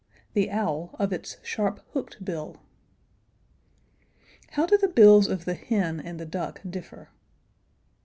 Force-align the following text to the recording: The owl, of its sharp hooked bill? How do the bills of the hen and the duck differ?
The 0.33 0.49
owl, 0.49 0.95
of 0.97 1.13
its 1.13 1.37
sharp 1.43 1.79
hooked 1.93 2.25
bill? 2.25 2.57
How 4.53 4.65
do 4.65 4.75
the 4.75 4.87
bills 4.87 5.27
of 5.27 5.45
the 5.45 5.53
hen 5.53 5.99
and 5.99 6.19
the 6.19 6.25
duck 6.25 6.59
differ? 6.67 7.09